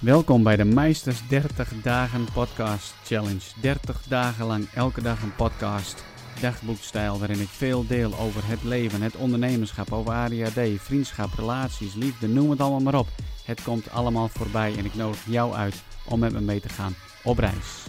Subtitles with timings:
[0.00, 3.40] Welkom bij de Meisters 30 Dagen Podcast Challenge.
[3.60, 6.04] 30 dagen lang elke dag een podcast,
[6.40, 12.28] dagboekstijl waarin ik veel deel over het leven, het ondernemerschap, over ADHD, vriendschap, relaties, liefde,
[12.28, 13.08] noem het allemaal maar op.
[13.44, 16.94] Het komt allemaal voorbij en ik nodig jou uit om met me mee te gaan
[17.24, 17.86] op reis.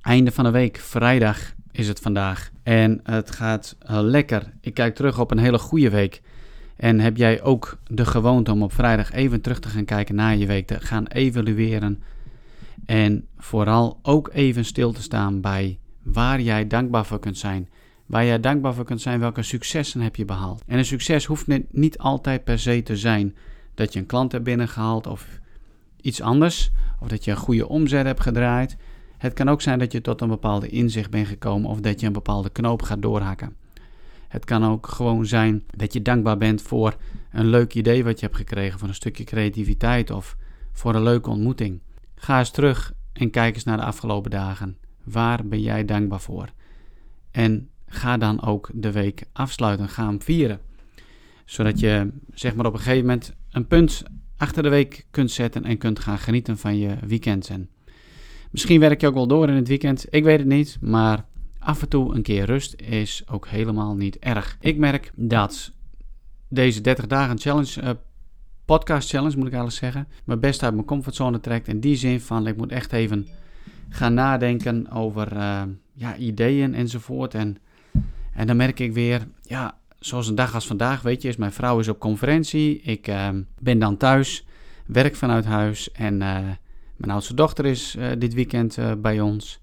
[0.00, 4.52] Einde van de week, vrijdag is het vandaag en het gaat uh, lekker.
[4.60, 6.22] Ik kijk terug op een hele goede week.
[6.80, 10.36] En heb jij ook de gewoonte om op vrijdag even terug te gaan kijken naar
[10.36, 12.02] je week, te gaan evalueren
[12.86, 17.68] en vooral ook even stil te staan bij waar jij dankbaar voor kunt zijn.
[18.06, 20.62] Waar jij dankbaar voor kunt zijn, welke successen heb je behaald.
[20.66, 23.36] En een succes hoeft niet altijd per se te zijn
[23.74, 25.40] dat je een klant hebt binnengehaald of
[26.00, 26.70] iets anders,
[27.00, 28.76] of dat je een goede omzet hebt gedraaid.
[29.18, 32.06] Het kan ook zijn dat je tot een bepaalde inzicht bent gekomen of dat je
[32.06, 33.56] een bepaalde knoop gaat doorhakken.
[34.30, 36.96] Het kan ook gewoon zijn dat je dankbaar bent voor
[37.32, 40.36] een leuk idee wat je hebt gekregen, voor een stukje creativiteit of
[40.72, 41.80] voor een leuke ontmoeting.
[42.14, 44.76] Ga eens terug en kijk eens naar de afgelopen dagen.
[45.04, 46.48] Waar ben jij dankbaar voor?
[47.30, 50.60] En ga dan ook de week afsluiten, ga hem vieren.
[51.44, 54.02] Zodat je zeg maar op een gegeven moment een punt
[54.36, 57.48] achter de week kunt zetten en kunt gaan genieten van je weekend.
[57.48, 57.68] En
[58.50, 61.24] misschien werk je ook wel door in het weekend, ik weet het niet, maar
[61.60, 64.56] Af en toe een keer rust is ook helemaal niet erg.
[64.60, 65.72] Ik merk dat
[66.48, 67.90] deze 30 dagen challenge, uh,
[68.64, 71.68] podcast challenge moet ik eigenlijk zeggen, me best uit mijn comfortzone trekt.
[71.68, 73.28] In die zin van ik moet echt even
[73.88, 77.34] gaan nadenken over uh, ja, ideeën enzovoort.
[77.34, 77.56] En,
[78.34, 81.52] en dan merk ik weer, ja, zoals een dag als vandaag, weet je, is mijn
[81.52, 82.80] vrouw is op conferentie.
[82.80, 84.46] Ik uh, ben dan thuis,
[84.86, 86.16] werk vanuit huis en
[86.96, 89.60] mijn oudste dochter is dit weekend bij ons.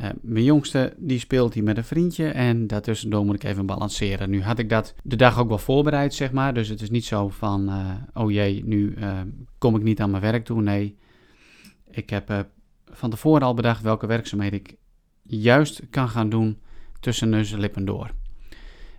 [0.00, 4.30] Uh, mijn jongste die speelt hier met een vriendje en daartussendoor moet ik even balanceren.
[4.30, 6.54] Nu had ik dat de dag ook wel voorbereid, zeg maar.
[6.54, 9.20] Dus het is niet zo van, uh, oh jee, nu uh,
[9.58, 10.62] kom ik niet aan mijn werk toe.
[10.62, 10.96] Nee,
[11.90, 12.46] ik heb
[12.90, 14.76] van tevoren al bedacht welke werkzaamheden ik
[15.22, 16.58] juist kan gaan doen
[17.00, 18.10] tussen neus en lippen door.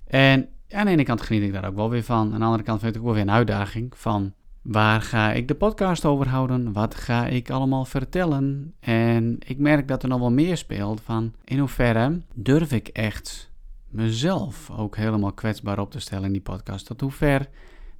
[0.07, 2.33] En aan de ene kant geniet ik daar ook wel weer van.
[2.33, 4.33] Aan de andere kant vind ik het ook wel weer een uitdaging van
[4.65, 6.73] Waar ga ik de podcast over houden?
[6.73, 8.73] Wat ga ik allemaal vertellen?
[8.79, 13.51] En ik merk dat er nog wel meer speelt van in hoeverre durf ik echt
[13.87, 16.85] mezelf ook helemaal kwetsbaar op te stellen in die podcast?
[16.85, 17.49] Tot hoe ver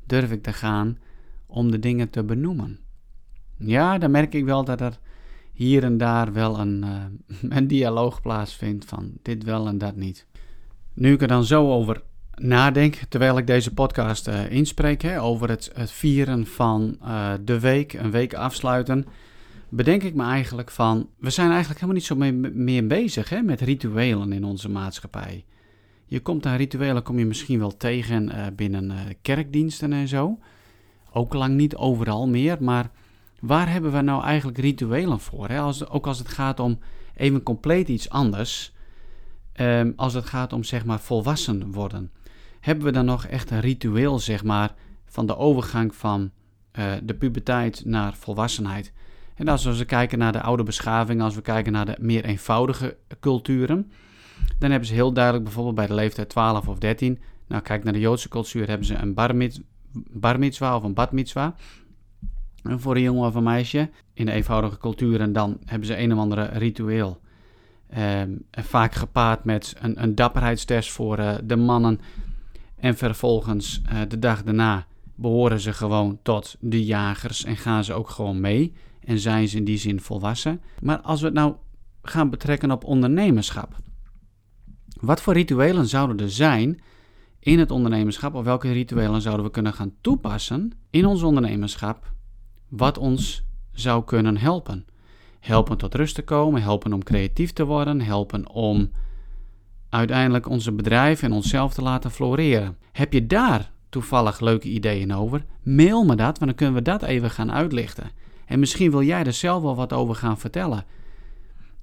[0.05, 0.97] durf ik te gaan
[1.45, 2.79] om de dingen te benoemen?
[3.57, 4.99] Ja, dan merk ik wel dat er
[5.53, 10.27] hier en daar wel een, uh, een dialoog plaatsvindt van dit wel en dat niet.
[10.93, 12.03] Nu ik er dan zo over
[12.35, 17.59] nadenk terwijl ik deze podcast uh, inspreek hè, over het, het, vieren van uh, de
[17.59, 19.05] week, een week afsluiten,
[19.69, 23.41] bedenk ik me eigenlijk van, we zijn eigenlijk helemaal niet zo mee, meer bezig hè,
[23.41, 25.45] met rituelen in onze maatschappij.
[26.05, 28.91] Je komt aan rituelen, kom je misschien wel tegen uh, binnen
[29.21, 30.39] kerkdiensten en zo.
[31.11, 32.89] Ook lang niet overal meer, maar
[33.39, 35.47] waar hebben we nou eigenlijk rituelen voor?
[35.47, 35.59] Hè?
[35.59, 36.79] Als, ook als het gaat om
[37.15, 38.73] even compleet iets anders,
[39.59, 42.11] um, als het gaat om zeg maar volwassen worden
[42.65, 44.73] hebben we dan nog echt een ritueel, zeg maar,
[45.05, 46.31] van de overgang van
[46.79, 48.93] uh, de puberteit naar volwassenheid.
[49.35, 52.97] En als we kijken naar de oude beschaving, als we kijken naar de meer eenvoudige
[53.19, 53.91] culturen,
[54.59, 57.93] dan hebben ze heel duidelijk bijvoorbeeld bij de leeftijd 12 of 13, nou kijk naar
[57.93, 59.61] de Joodse cultuur, hebben ze een bar, mit,
[60.11, 61.55] bar mitzwa of een bat mitzwa.
[62.63, 66.19] Voor een jongen of een meisje in de eenvoudige culturen, dan hebben ze een of
[66.19, 67.19] andere ritueel.
[67.97, 71.99] Um, vaak gepaard met een, een dapperheidstest voor uh, de mannen
[72.85, 74.85] en vervolgens uh, de dag daarna
[75.15, 78.73] behoren ze gewoon tot de jagers en gaan ze ook gewoon mee.
[78.99, 80.61] En zijn ze in die zin volwassen.
[80.81, 81.55] Maar als we het nou
[82.01, 83.75] gaan betrekken op ondernemerschap.
[84.99, 86.81] Wat voor rituelen zouden er zijn
[87.39, 88.33] in het ondernemerschap?
[88.33, 92.13] Of welke rituelen zouden we kunnen gaan toepassen in ons ondernemerschap?
[92.69, 94.85] Wat ons zou kunnen helpen.
[95.39, 98.91] Helpen tot rust te komen, helpen om creatief te worden, helpen om
[99.95, 102.77] uiteindelijk onze bedrijf en onszelf te laten floreren.
[102.91, 105.45] Heb je daar toevallig leuke ideeën over?
[105.63, 108.11] Mail me dat, want dan kunnen we dat even gaan uitlichten.
[108.45, 110.85] En misschien wil jij er zelf wel wat over gaan vertellen.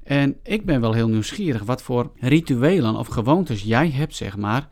[0.03, 4.69] En ik ben wel heel nieuwsgierig wat voor rituelen of gewoontes jij hebt, zeg maar,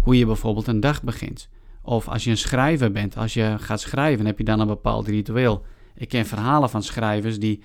[0.00, 1.48] hoe je bijvoorbeeld een dag begint.
[1.82, 5.06] Of als je een schrijver bent, als je gaat schrijven, heb je dan een bepaald
[5.06, 5.64] ritueel.
[5.94, 7.62] Ik ken verhalen van schrijvers die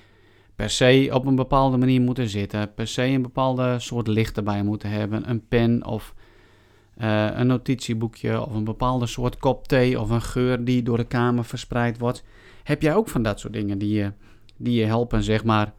[0.62, 4.64] per se op een bepaalde manier moeten zitten, per se een bepaalde soort licht erbij
[4.64, 6.14] moeten hebben, een pen of
[6.98, 11.04] uh, een notitieboekje of een bepaalde soort kop thee of een geur die door de
[11.04, 12.24] kamer verspreid wordt.
[12.64, 14.12] Heb jij ook van dat soort dingen die je,
[14.58, 15.74] die je helpen, zeg maar,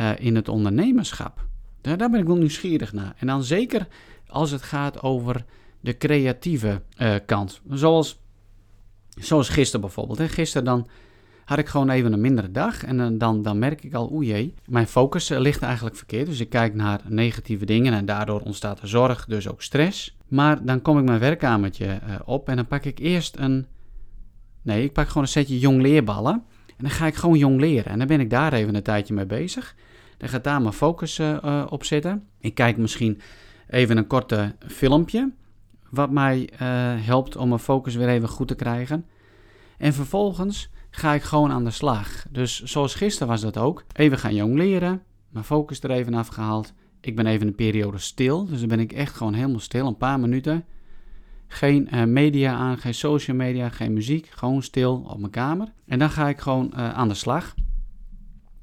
[0.00, 1.46] uh, in het ondernemerschap?
[1.80, 3.14] Daar, ben ik wel nieuwsgierig naar.
[3.18, 3.86] En dan zeker
[4.26, 5.44] als het gaat over
[5.80, 7.60] de creatieve uh, kant.
[7.70, 8.20] Zoals,
[9.08, 10.18] zoals gisteren bijvoorbeeld.
[10.18, 10.28] Hè.
[10.28, 10.86] Gisteren dan
[11.44, 12.84] had ik gewoon even een mindere dag.
[12.84, 16.26] En dan, dan merk ik al, oei mijn focus ligt eigenlijk verkeerd.
[16.26, 20.16] Dus ik kijk naar negatieve dingen en daardoor ontstaat er zorg, dus ook stress.
[20.28, 23.66] Maar dan kom ik mijn werkkamertje op en dan pak ik eerst een...
[24.62, 26.44] Nee, ik pak gewoon een setje jongleerballen.
[26.66, 27.92] En dan ga ik gewoon jong leren.
[27.92, 29.74] En dan ben ik daar even een tijdje mee bezig.
[30.16, 31.20] Dan gaat daar mijn focus
[31.68, 32.26] op zitten.
[32.38, 33.20] Ik kijk misschien
[33.68, 35.32] even een korte filmpje.
[35.90, 36.48] Wat mij
[37.00, 39.06] helpt om mijn focus weer even goed te krijgen.
[39.78, 42.24] En vervolgens ga ik gewoon aan de slag.
[42.30, 43.84] Dus zoals gisteren was dat ook.
[43.92, 45.02] Even gaan jong leren.
[45.28, 46.72] Mijn focus er even afgehaald.
[47.00, 48.46] Ik ben even een periode stil.
[48.46, 49.86] Dus dan ben ik echt gewoon helemaal stil.
[49.86, 50.64] Een paar minuten.
[51.46, 54.26] Geen uh, media aan, geen social media, geen muziek.
[54.26, 55.72] Gewoon stil op mijn kamer.
[55.86, 57.54] En dan ga ik gewoon uh, aan de slag.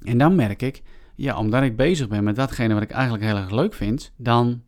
[0.00, 0.82] En dan merk ik,
[1.14, 4.62] ja, omdat ik bezig ben met datgene wat ik eigenlijk heel erg leuk vind, dan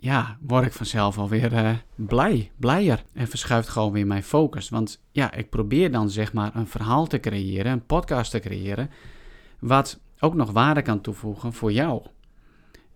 [0.00, 3.04] ja, word ik vanzelf alweer uh, blij, blijer.
[3.12, 4.68] En verschuift gewoon weer mijn focus.
[4.68, 8.90] Want ja, ik probeer dan zeg maar een verhaal te creëren, een podcast te creëren,
[9.58, 12.02] wat ook nog waarde kan toevoegen voor jou.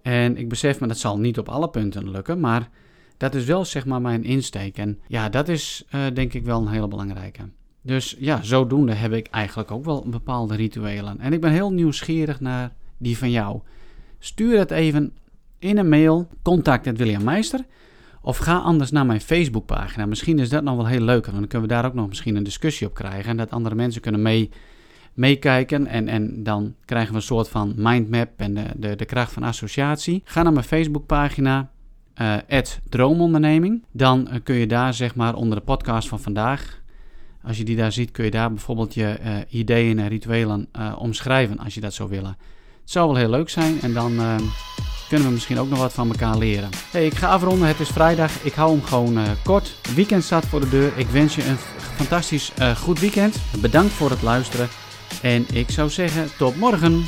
[0.03, 2.69] En ik besef me dat zal niet op alle punten lukken, maar
[3.17, 4.79] dat is wel zeg maar mijn insteek.
[4.79, 7.43] En ja, dat is uh, denk ik wel een hele belangrijke.
[7.83, 11.21] Dus ja, zodoende heb ik eigenlijk ook wel bepaalde rituelen.
[11.21, 13.61] En ik ben heel nieuwsgierig naar die van jou.
[14.19, 15.13] Stuur het even
[15.61, 17.65] in een mail, contact William Meister.
[18.23, 20.07] Of ga anders naar mijn Facebookpagina.
[20.07, 21.25] Misschien is dat nog wel heel leuk.
[21.25, 23.31] Dan kunnen we daar ook nog misschien een discussie op krijgen.
[23.31, 24.51] En dat andere mensen kunnen mee,
[25.15, 25.87] meekijken.
[25.87, 29.43] En, en dan krijgen we een soort van mindmap en de, de, de kracht van
[29.43, 30.23] associatie.
[30.25, 31.71] Ga naar mijn Facebookpagina.
[32.21, 32.37] Uh,
[32.89, 33.85] Droomonderneming.
[33.93, 36.81] Dan uh, kun je daar zeg maar onder de podcast van vandaag.
[37.43, 40.69] Als je die daar ziet, kun je daar bijvoorbeeld je uh, ideeën en rituelen
[40.99, 42.37] omschrijven als je dat zou willen.
[42.81, 44.21] Het zou wel heel leuk zijn en dan
[45.11, 46.69] kunnen we misschien ook nog wat van elkaar leren.
[46.91, 47.69] Hey, ik ga afronden.
[47.69, 48.33] Het is vrijdag.
[48.43, 49.77] Ik hou hem gewoon uh, kort.
[49.95, 50.93] Weekend staat voor de deur.
[50.97, 51.59] Ik wens je een
[51.97, 53.37] fantastisch uh, goed weekend.
[53.59, 54.69] Bedankt voor het luisteren.
[55.23, 57.05] En ik zou zeggen, tot morgen.